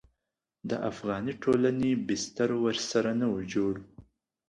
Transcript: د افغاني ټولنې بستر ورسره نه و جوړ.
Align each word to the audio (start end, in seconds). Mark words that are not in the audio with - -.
د 0.69 0.71
افغاني 0.89 1.33
ټولنې 1.43 1.91
بستر 2.07 2.49
ورسره 2.63 3.11
نه 3.19 3.27
و 3.33 3.37
جوړ. 3.53 3.73